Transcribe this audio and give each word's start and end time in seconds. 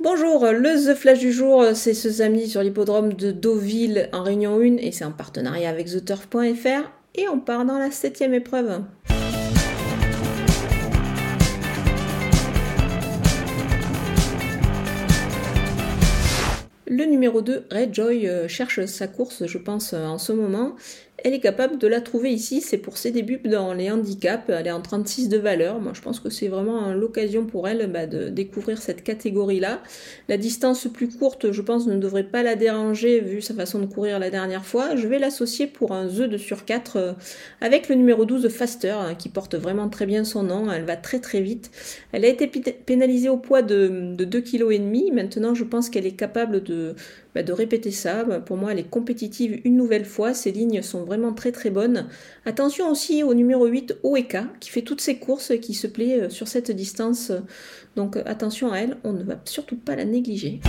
Bonjour, 0.00 0.46
le 0.52 0.76
The 0.76 0.96
Flash 0.96 1.18
du 1.18 1.32
jour, 1.32 1.64
c'est 1.74 1.92
ce 1.92 2.08
samedi 2.08 2.48
sur 2.48 2.62
l'hippodrome 2.62 3.14
de 3.14 3.32
Deauville 3.32 4.08
en 4.12 4.22
Réunion 4.22 4.60
1 4.60 4.76
et 4.76 4.92
c'est 4.92 5.04
en 5.04 5.10
partenariat 5.10 5.68
avec 5.68 5.88
TheTurf.fr 5.88 6.88
et 7.16 7.26
on 7.28 7.40
part 7.40 7.64
dans 7.64 7.78
la 7.78 7.90
septième 7.90 8.32
épreuve. 8.32 8.84
Le 16.86 17.04
numéro 17.04 17.42
2, 17.42 17.64
Red 17.68 17.92
Joy, 17.92 18.30
cherche 18.46 18.84
sa 18.84 19.08
course, 19.08 19.46
je 19.46 19.58
pense, 19.58 19.94
euh, 19.94 20.06
en 20.06 20.18
ce 20.18 20.32
moment. 20.32 20.76
Elle 21.24 21.34
est 21.34 21.40
capable 21.40 21.78
de 21.78 21.88
la 21.88 22.00
trouver 22.00 22.30
ici, 22.30 22.60
c'est 22.60 22.78
pour 22.78 22.96
ses 22.96 23.10
débuts 23.10 23.40
dans 23.44 23.74
les 23.74 23.90
handicaps, 23.90 24.44
elle 24.50 24.68
est 24.68 24.70
en 24.70 24.80
36 24.80 25.28
de 25.28 25.36
valeur. 25.36 25.80
Moi 25.80 25.90
je 25.92 26.00
pense 26.00 26.20
que 26.20 26.30
c'est 26.30 26.46
vraiment 26.46 26.92
l'occasion 26.92 27.44
pour 27.44 27.66
elle 27.66 27.90
bah, 27.90 28.06
de 28.06 28.28
découvrir 28.28 28.80
cette 28.80 29.02
catégorie-là. 29.02 29.82
La 30.28 30.36
distance 30.36 30.86
plus 30.86 31.08
courte, 31.08 31.50
je 31.50 31.60
pense, 31.60 31.88
ne 31.88 31.96
devrait 31.96 32.22
pas 32.22 32.44
la 32.44 32.54
déranger 32.54 33.18
vu 33.18 33.42
sa 33.42 33.52
façon 33.52 33.80
de 33.80 33.86
courir 33.86 34.20
la 34.20 34.30
dernière 34.30 34.64
fois. 34.64 34.94
Je 34.94 35.08
vais 35.08 35.18
l'associer 35.18 35.66
pour 35.66 35.90
un 35.90 36.06
The 36.06 36.28
de 36.28 36.36
sur 36.36 36.64
4 36.64 36.96
euh, 36.96 37.12
avec 37.60 37.88
le 37.88 37.96
numéro 37.96 38.24
12 38.24 38.48
Faster 38.48 38.90
hein, 38.90 39.16
qui 39.16 39.28
porte 39.28 39.56
vraiment 39.56 39.88
très 39.88 40.06
bien 40.06 40.22
son 40.22 40.44
nom, 40.44 40.70
elle 40.70 40.84
va 40.84 40.96
très 40.96 41.18
très 41.18 41.40
vite. 41.40 41.72
Elle 42.12 42.24
a 42.24 42.28
été 42.28 42.46
pénalisée 42.46 43.28
au 43.28 43.38
poids 43.38 43.62
de, 43.62 44.14
de 44.14 44.24
2,5 44.24 44.42
kg. 44.42 45.14
Maintenant 45.14 45.56
je 45.56 45.64
pense 45.64 45.90
qu'elle 45.90 46.06
est 46.06 46.12
capable 46.12 46.62
de, 46.62 46.94
bah, 47.34 47.42
de 47.42 47.52
répéter 47.52 47.90
ça. 47.90 48.22
Bah, 48.22 48.38
pour 48.38 48.56
moi 48.56 48.70
elle 48.70 48.78
est 48.78 48.88
compétitive 48.88 49.60
une 49.64 49.76
nouvelle 49.76 50.04
fois, 50.04 50.32
ses 50.32 50.52
lignes 50.52 50.80
sont 50.82 51.07
vraiment 51.08 51.32
très 51.32 51.50
très 51.50 51.70
bonne. 51.70 52.06
Attention 52.46 52.88
aussi 52.90 53.24
au 53.24 53.34
numéro 53.34 53.66
8, 53.66 53.96
Oeka, 54.04 54.44
qui 54.60 54.70
fait 54.70 54.82
toutes 54.82 55.00
ses 55.00 55.18
courses, 55.18 55.52
qui 55.60 55.74
se 55.74 55.88
plaît 55.88 56.20
euh, 56.20 56.30
sur 56.30 56.46
cette 56.46 56.70
distance. 56.70 57.32
Donc 57.96 58.16
attention 58.26 58.70
à 58.70 58.78
elle, 58.78 58.98
on 59.02 59.12
ne 59.12 59.24
va 59.24 59.40
surtout 59.44 59.76
pas 59.76 59.96
la 59.96 60.04
négliger. 60.04 60.60